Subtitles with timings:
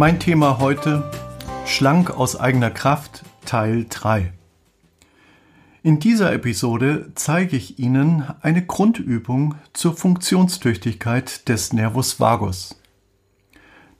[0.00, 1.10] Mein Thema heute
[1.66, 4.32] Schlank aus eigener Kraft Teil 3.
[5.82, 12.80] In dieser Episode zeige ich Ihnen eine Grundübung zur Funktionstüchtigkeit des Nervus vagus.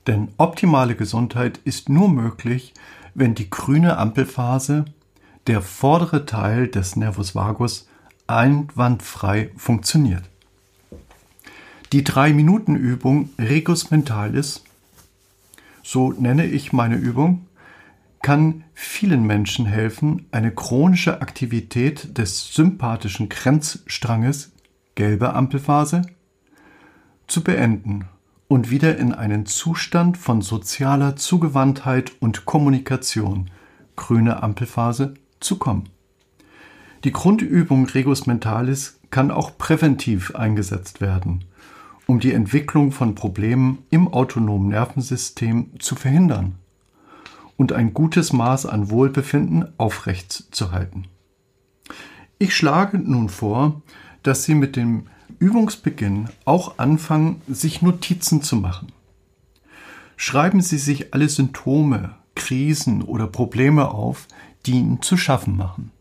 [0.07, 2.73] Denn optimale Gesundheit ist nur möglich,
[3.13, 4.85] wenn die grüne Ampelphase,
[5.45, 7.87] der vordere Teil des Nervus vagus,
[8.25, 10.23] einwandfrei funktioniert.
[11.93, 14.63] Die 3-Minuten-Übung Regus Mentalis,
[15.83, 17.47] so nenne ich meine Übung,
[18.21, 24.51] kann vielen Menschen helfen, eine chronische Aktivität des sympathischen Grenzstranges,
[24.95, 26.03] gelbe Ampelphase,
[27.27, 28.05] zu beenden
[28.47, 33.49] und wieder in einen Zustand von sozialer Zugewandtheit und Kommunikation,
[33.95, 35.89] grüne Ampelphase, zu kommen.
[37.03, 41.45] Die Grundübung Regus Mentalis kann auch präventiv eingesetzt werden,
[42.07, 46.55] um die Entwicklung von Problemen im autonomen Nervensystem zu verhindern
[47.57, 51.05] und ein gutes Maß an Wohlbefinden aufrechtzuerhalten.
[52.39, 53.81] Ich schlage nun vor,
[54.23, 55.07] dass Sie mit dem
[55.39, 58.91] Übungsbeginn auch anfangen, sich Notizen zu machen.
[60.17, 64.27] Schreiben Sie sich alle Symptome, Krisen oder Probleme auf,
[64.65, 65.91] die Ihnen zu schaffen machen.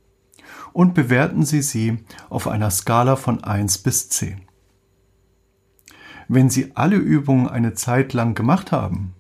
[0.73, 4.43] Und bewerten Sie sie auf einer Skala von 1 bis 10.
[6.33, 9.15] Wenn Sie alle Übungen eine Zeit lang gemacht haben,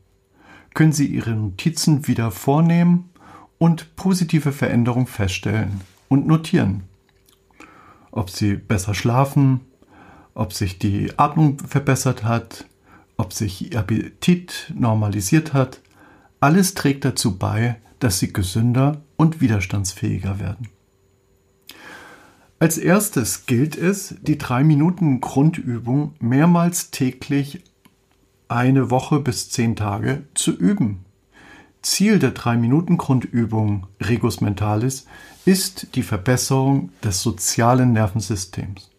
[0.74, 3.10] können Sie Ihre Notizen wieder vornehmen
[3.58, 6.84] und positive Veränderungen feststellen und notieren.
[8.12, 9.62] Ob Sie besser schlafen,
[10.34, 12.66] ob sich die Atmung verbessert hat,
[13.16, 15.80] ob sich Ihr Appetit normalisiert hat,
[16.38, 20.68] alles trägt dazu bei, dass Sie gesünder und widerstandsfähiger werden.
[22.62, 27.64] Als erstes gilt es, die drei Minuten Grundübung mehrmals täglich
[28.48, 31.06] eine Woche bis zehn Tage zu üben.
[31.80, 35.06] Ziel der drei Minuten Grundübung Regus Mentalis
[35.46, 38.90] ist die Verbesserung des sozialen Nervensystems.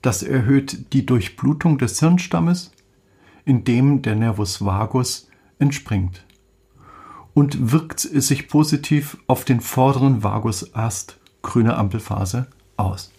[0.00, 2.70] Das erhöht die Durchblutung des Hirnstammes,
[3.44, 6.24] in dem der Nervus vagus entspringt
[7.34, 13.12] und wirkt sich positiv auf den vorderen Vagusast, grüne Ampelphase, aus.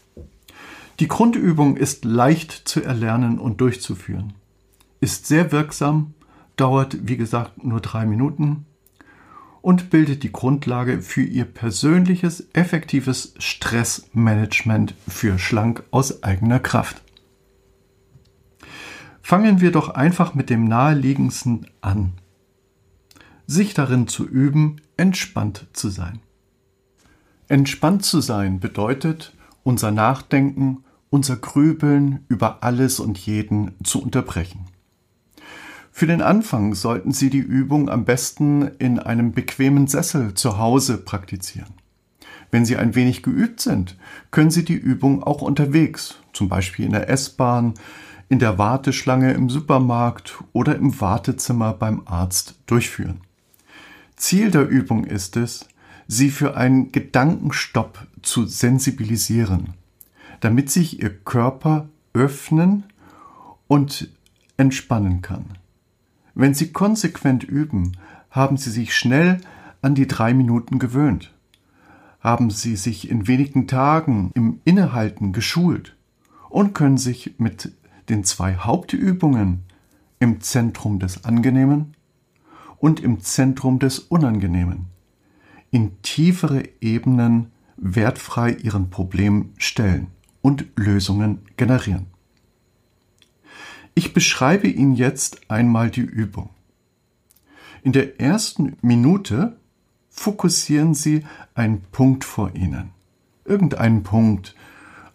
[0.99, 4.33] Die Grundübung ist leicht zu erlernen und durchzuführen
[4.99, 6.13] ist sehr wirksam,
[6.55, 8.65] dauert wie gesagt nur drei Minuten
[9.61, 17.01] und bildet die Grundlage für Ihr persönliches, effektives Stressmanagement für Schlank aus eigener Kraft.
[19.21, 22.13] Fangen wir doch einfach mit dem naheliegendsten an.
[23.45, 26.19] Sich darin zu üben, entspannt zu sein.
[27.49, 29.33] Entspannt zu sein bedeutet,
[29.67, 34.61] unser Nachdenken, unser Grübeln über alles und jeden zu unterbrechen.
[35.91, 40.97] Für den Anfang sollten Sie die Übung am besten in einem bequemen Sessel zu Hause
[40.97, 41.73] praktizieren.
[42.49, 43.97] Wenn Sie ein wenig geübt sind,
[44.31, 47.73] können Sie die Übung auch unterwegs, zum Beispiel in der S-Bahn,
[48.29, 53.19] in der Warteschlange im Supermarkt oder im Wartezimmer beim Arzt durchführen.
[54.15, 55.67] Ziel der Übung ist es,
[56.07, 59.73] Sie für einen Gedankenstopp zu sensibilisieren,
[60.39, 62.85] damit sich Ihr Körper öffnen
[63.67, 64.09] und
[64.55, 65.45] entspannen kann.
[66.33, 67.97] Wenn Sie konsequent üben,
[68.31, 69.41] haben Sie sich schnell
[69.81, 71.33] an die drei Minuten gewöhnt.
[72.21, 75.95] Haben Sie sich in wenigen Tagen im Innehalten geschult
[76.49, 77.73] und können sich mit
[78.07, 79.63] den zwei Hauptübungen
[80.19, 81.95] im Zentrum des Angenehmen
[82.77, 84.96] und im Zentrum des Unangenehmen
[85.71, 90.07] in tiefere Ebenen wertfrei ihren Problem stellen
[90.41, 92.07] und Lösungen generieren.
[93.93, 96.51] Ich beschreibe Ihnen jetzt einmal die Übung.
[97.83, 99.57] In der ersten Minute
[100.09, 101.25] fokussieren Sie
[101.55, 102.91] einen Punkt vor Ihnen.
[103.45, 104.55] Irgendeinen Punkt,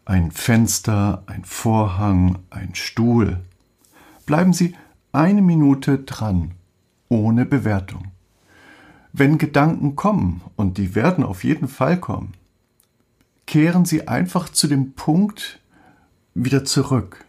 [0.05, 3.40] ein Fenster, ein Vorhang, ein Stuhl.
[4.26, 4.75] Bleiben Sie
[5.12, 6.52] eine Minute dran,
[7.08, 8.11] ohne Bewertung.
[9.14, 12.32] Wenn Gedanken kommen, und die werden auf jeden Fall kommen,
[13.46, 15.60] kehren Sie einfach zu dem Punkt
[16.34, 17.26] wieder zurück.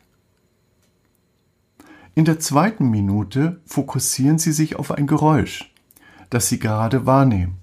[2.15, 5.73] In der zweiten Minute fokussieren Sie sich auf ein Geräusch,
[6.29, 7.57] das Sie gerade wahrnehmen.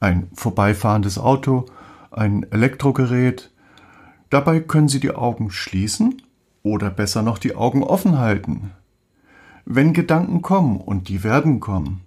[0.00, 1.66] Ein vorbeifahrendes Auto,
[2.10, 3.50] ein Elektrogerät.
[4.30, 6.22] Dabei können Sie die Augen schließen
[6.62, 8.70] oder besser noch die Augen offen halten.
[9.66, 12.03] Wenn Gedanken kommen, und die werden kommen,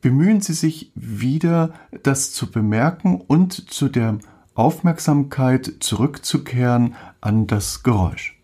[0.00, 4.18] bemühen Sie sich wieder, das zu bemerken und zu der
[4.54, 8.38] Aufmerksamkeit zurückzukehren an das Geräusch.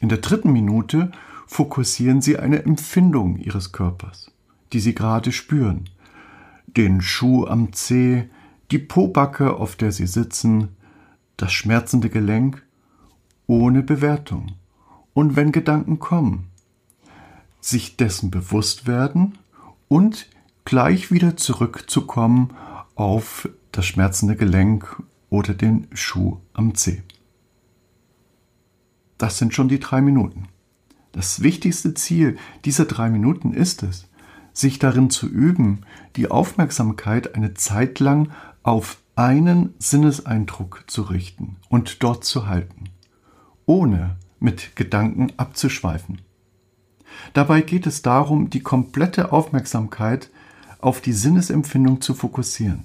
[0.00, 1.12] In der dritten Minute
[1.46, 4.30] fokussieren Sie eine Empfindung Ihres Körpers,
[4.72, 5.88] die Sie gerade spüren.
[6.66, 8.28] Den Schuh am Zeh,
[8.70, 10.76] die Pobacke, auf der Sie sitzen,
[11.36, 12.62] das schmerzende Gelenk,
[13.46, 14.52] ohne Bewertung.
[15.14, 16.48] Und wenn Gedanken kommen,
[17.60, 19.38] sich dessen bewusst werden
[19.88, 20.28] und
[20.64, 22.54] gleich wieder zurückzukommen
[22.94, 27.02] auf das schmerzende Gelenk oder den Schuh am Zeh.
[29.18, 30.48] Das sind schon die drei Minuten.
[31.12, 34.08] Das wichtigste Ziel dieser drei Minuten ist es,
[34.52, 35.82] sich darin zu üben,
[36.16, 38.30] die Aufmerksamkeit eine Zeit lang
[38.62, 42.90] auf einen Sinneseindruck zu richten und dort zu halten,
[43.64, 46.20] ohne mit Gedanken abzuschweifen.
[47.32, 50.30] Dabei geht es darum, die komplette Aufmerksamkeit
[50.80, 52.84] auf die Sinnesempfindung zu fokussieren.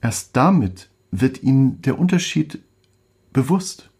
[0.00, 2.60] Erst damit wird Ihnen der Unterschied
[3.32, 3.90] bewusst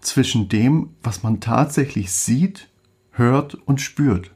[0.00, 2.68] zwischen dem, was man tatsächlich sieht,
[3.12, 4.32] hört und spürt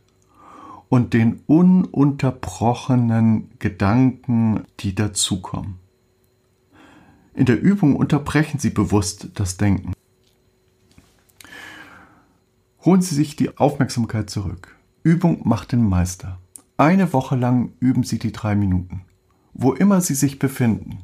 [0.89, 5.79] und den ununterbrochenen Gedanken, die dazukommen.
[7.35, 9.96] In der Übung unterbrechen Sie bewusst das Denken.
[12.87, 14.77] Holen Sie sich die Aufmerksamkeit zurück.
[15.03, 16.39] Übung macht den Meister.
[16.77, 19.03] Eine Woche lang üben Sie die drei Minuten,
[19.55, 20.99] wo immer Sie sich befinden.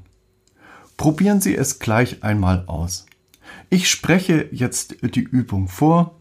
[0.97, 3.07] Probieren Sie es gleich einmal aus.
[3.69, 6.21] Ich spreche jetzt die Übung vor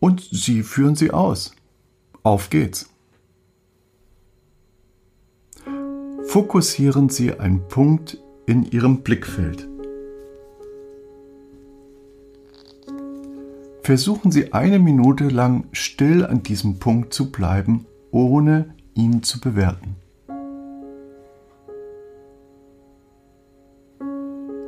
[0.00, 1.56] und Sie führen sie aus.
[2.22, 2.90] Auf geht's.
[6.26, 9.69] Fokussieren Sie einen Punkt in Ihrem Blickfeld.
[13.82, 19.96] Versuchen Sie eine Minute lang still an diesem Punkt zu bleiben, ohne ihn zu bewerten.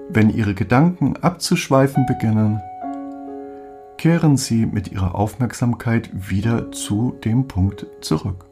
[0.09, 2.61] Wenn Ihre Gedanken abzuschweifen beginnen,
[3.99, 8.52] kehren Sie mit Ihrer Aufmerksamkeit wieder zu dem Punkt zurück.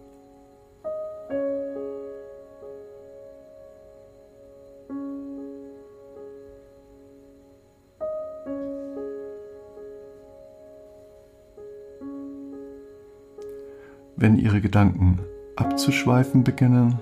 [14.21, 15.19] Wenn Ihre Gedanken
[15.57, 16.99] abzuschweifen beginnen,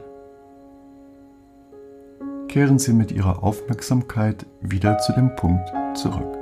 [2.47, 6.38] kehren Sie mit Ihrer Aufmerksamkeit wieder zu dem Punkt zurück.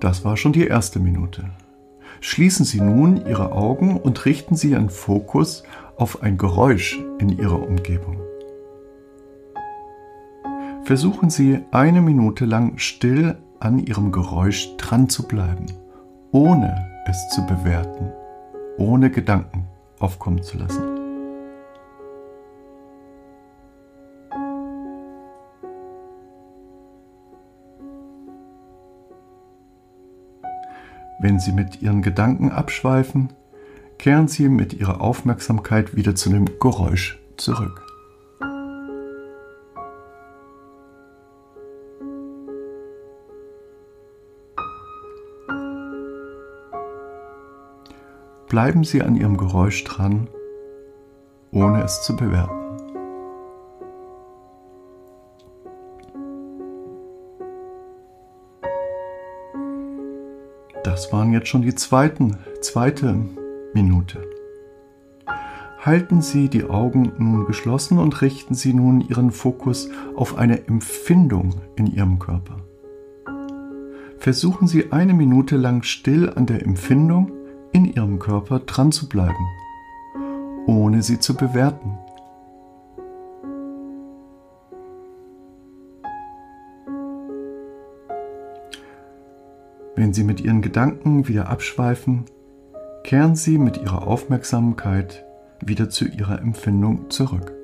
[0.00, 1.44] Das war schon die erste Minute.
[2.22, 5.62] Schließen Sie nun Ihre Augen und richten Sie Ihren Fokus
[5.96, 8.29] auf ein Geräusch in Ihrer Umgebung.
[10.90, 15.66] Versuchen Sie eine Minute lang still an Ihrem Geräusch dran zu bleiben,
[16.32, 18.10] ohne es zu bewerten,
[18.76, 19.68] ohne Gedanken
[20.00, 20.82] aufkommen zu lassen.
[31.20, 33.32] Wenn Sie mit Ihren Gedanken abschweifen,
[33.98, 37.89] kehren Sie mit Ihrer Aufmerksamkeit wieder zu dem Geräusch zurück.
[48.50, 50.28] Bleiben Sie an Ihrem Geräusch dran,
[51.52, 52.52] ohne es zu bewerten.
[60.82, 63.14] Das waren jetzt schon die zweiten, zweite
[63.72, 64.20] Minute.
[65.78, 71.54] Halten Sie die Augen nun geschlossen und richten Sie nun Ihren Fokus auf eine Empfindung
[71.76, 72.56] in Ihrem Körper.
[74.18, 77.30] Versuchen Sie eine Minute lang still an der Empfindung
[77.72, 79.46] in ihrem Körper dran zu bleiben,
[80.66, 81.98] ohne sie zu bewerten.
[89.96, 92.24] Wenn Sie mit Ihren Gedanken wieder abschweifen,
[93.04, 95.26] kehren Sie mit Ihrer Aufmerksamkeit
[95.60, 97.59] wieder zu Ihrer Empfindung zurück.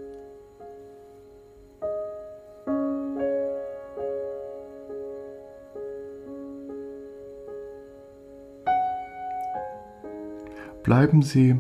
[10.87, 11.57] Bleiben Sie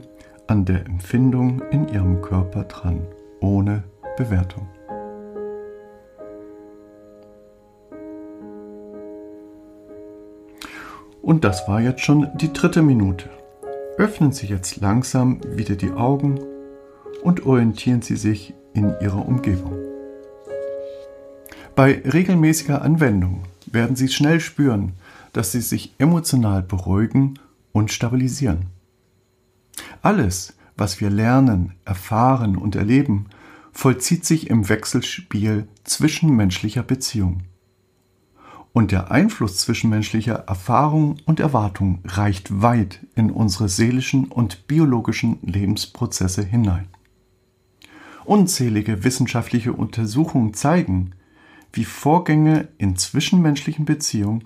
[0.47, 3.09] an der Empfindung in Ihrem Körper dran,
[3.41, 3.83] ohne
[4.17, 4.69] Bewertung.
[11.23, 13.29] Und das war jetzt schon die dritte Minute.
[13.99, 16.39] Öffnen Sie jetzt langsam wieder die Augen
[17.25, 19.77] und orientieren Sie sich in Ihrer Umgebung.
[21.75, 24.93] Bei regelmäßiger Anwendung werden Sie schnell spüren,
[25.33, 27.41] dass Sie sich emotional beruhigen
[27.73, 28.76] und stabilisieren.
[30.03, 33.27] Alles, was wir lernen, erfahren und erleben,
[33.73, 37.45] vollzieht sich im Wechselspiel zwischenmenschlicher Beziehungen.
[38.73, 46.43] Und der Einfluss zwischenmenschlicher Erfahrung und Erwartung reicht weit in unsere seelischen und biologischen Lebensprozesse
[46.43, 46.89] hinein.
[48.27, 51.13] Unzählige wissenschaftliche Untersuchungen zeigen,
[51.73, 54.45] wie Vorgänge in zwischenmenschlichen Beziehungen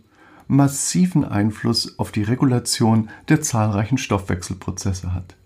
[0.51, 5.37] massiven Einfluss auf die Regulation der zahlreichen Stoffwechselprozesse hat.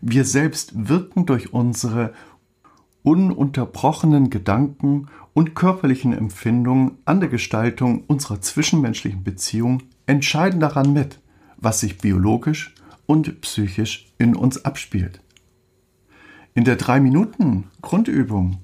[0.00, 2.12] Wir selbst wirken durch unsere
[3.02, 11.20] ununterbrochenen Gedanken und körperlichen Empfindungen an der Gestaltung unserer zwischenmenschlichen Beziehung entscheiden daran mit,
[11.56, 12.74] was sich biologisch
[13.06, 15.20] und psychisch in uns abspielt.
[16.54, 18.58] In der 3-Minuten-Grundübung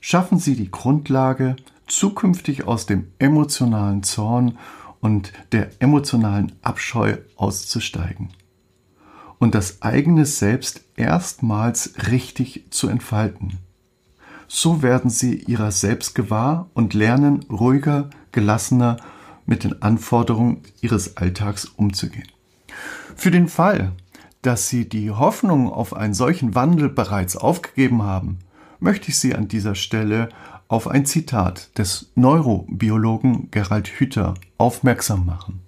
[0.00, 4.58] schaffen Sie die Grundlage, zukünftig aus dem emotionalen Zorn
[5.00, 8.30] und der emotionalen Abscheu auszusteigen
[9.38, 13.58] und das eigene Selbst erstmals richtig zu entfalten.
[14.48, 18.96] So werden sie ihrer selbst gewahr und lernen ruhiger, gelassener
[19.46, 22.28] mit den Anforderungen ihres Alltags umzugehen.
[23.14, 23.92] Für den Fall,
[24.42, 28.38] dass Sie die Hoffnung auf einen solchen Wandel bereits aufgegeben haben,
[28.78, 30.28] möchte ich Sie an dieser Stelle
[30.68, 35.60] auf ein Zitat des Neurobiologen Gerald Hüther aufmerksam machen.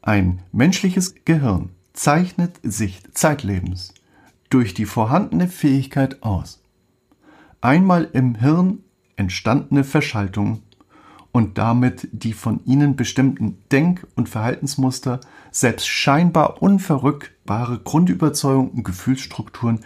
[0.00, 3.92] Ein menschliches Gehirn zeichnet sich zeitlebens
[4.48, 6.62] durch die vorhandene Fähigkeit aus,
[7.60, 8.78] einmal im Hirn
[9.16, 10.62] entstandene Verschaltungen
[11.30, 15.20] und damit die von ihnen bestimmten Denk- und Verhaltensmuster,
[15.50, 19.80] selbst scheinbar unverrückbare Grundüberzeugungen und Gefühlsstrukturen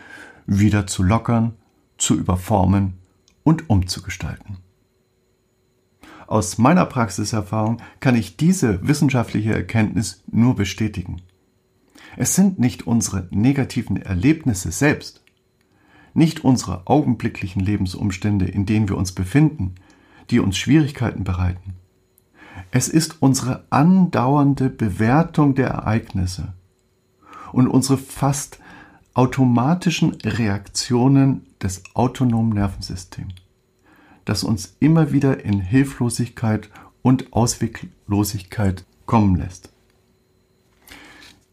[0.46, 1.54] wieder zu lockern,
[1.98, 2.94] zu überformen
[3.46, 4.58] und umzugestalten.
[6.26, 11.22] Aus meiner Praxiserfahrung kann ich diese wissenschaftliche Erkenntnis nur bestätigen.
[12.16, 15.22] Es sind nicht unsere negativen Erlebnisse selbst,
[16.12, 19.76] nicht unsere augenblicklichen Lebensumstände, in denen wir uns befinden,
[20.30, 21.74] die uns Schwierigkeiten bereiten.
[22.72, 26.52] Es ist unsere andauernde Bewertung der Ereignisse
[27.52, 28.58] und unsere fast
[29.16, 33.32] automatischen Reaktionen des autonomen Nervensystems,
[34.26, 36.68] das uns immer wieder in Hilflosigkeit
[37.00, 39.70] und Ausweglosigkeit kommen lässt.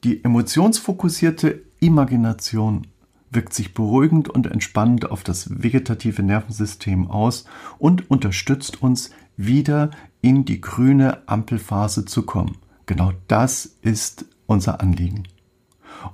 [0.03, 2.85] Die emotionsfokussierte Imagination
[3.31, 7.45] wirkt sich beruhigend und entspannend auf das vegetative Nervensystem aus
[7.79, 9.89] und unterstützt uns, wieder
[10.21, 12.57] in die grüne Ampelphase zu kommen.
[12.87, 15.23] Genau das ist unser Anliegen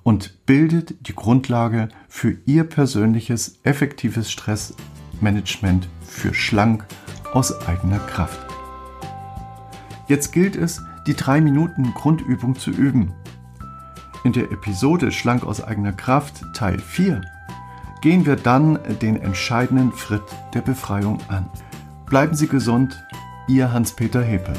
[0.04, 6.86] und bildet die Grundlage für Ihr persönliches effektives Stressmanagement für schlank
[7.34, 8.40] aus eigener Kraft.
[10.08, 13.14] Jetzt gilt es, die drei Minuten Grundübung zu üben.
[14.24, 17.22] In der Episode Schlank aus eigener Kraft Teil 4
[18.02, 21.50] gehen wir dann den entscheidenden Schritt der Befreiung an.
[22.06, 23.06] Bleiben Sie gesund,
[23.48, 24.54] Ihr Hans-Peter Hepe.